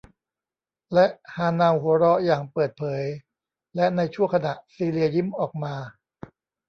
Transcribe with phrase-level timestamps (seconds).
[0.93, 1.05] และ
[1.35, 3.03] ฮาเนาหัวเราะอย่างเปิดเผย
[3.75, 5.75] และในชั่วขณะ ซีเลียยิ้มออกมา